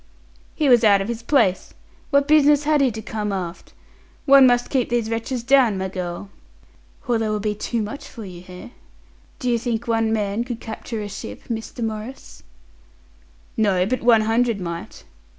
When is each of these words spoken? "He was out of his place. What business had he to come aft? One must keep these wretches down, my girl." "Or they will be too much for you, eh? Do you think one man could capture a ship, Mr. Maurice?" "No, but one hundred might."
"He 0.55 0.67
was 0.67 0.83
out 0.83 0.99
of 0.99 1.07
his 1.09 1.21
place. 1.21 1.75
What 2.09 2.27
business 2.27 2.63
had 2.63 2.81
he 2.81 2.89
to 2.89 3.03
come 3.03 3.31
aft? 3.31 3.73
One 4.25 4.47
must 4.47 4.71
keep 4.71 4.89
these 4.89 5.11
wretches 5.11 5.43
down, 5.43 5.77
my 5.77 5.89
girl." 5.89 6.31
"Or 7.07 7.19
they 7.19 7.29
will 7.29 7.39
be 7.39 7.53
too 7.53 7.83
much 7.83 8.07
for 8.07 8.25
you, 8.25 8.43
eh? 8.47 8.69
Do 9.37 9.47
you 9.47 9.59
think 9.59 9.87
one 9.87 10.11
man 10.11 10.43
could 10.43 10.59
capture 10.59 11.03
a 11.03 11.07
ship, 11.07 11.43
Mr. 11.51 11.85
Maurice?" 11.85 12.41
"No, 13.55 13.85
but 13.85 14.01
one 14.01 14.21
hundred 14.21 14.59
might." 14.59 15.03